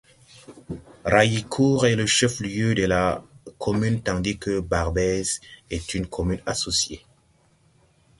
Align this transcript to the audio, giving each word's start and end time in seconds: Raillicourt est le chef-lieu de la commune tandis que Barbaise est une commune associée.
Raillicourt 1.05 1.85
est 1.85 1.95
le 1.95 2.07
chef-lieu 2.07 2.73
de 2.73 2.85
la 2.85 3.23
commune 3.59 4.01
tandis 4.01 4.39
que 4.39 4.59
Barbaise 4.59 5.41
est 5.69 5.93
une 5.93 6.07
commune 6.07 6.41
associée. 6.47 7.05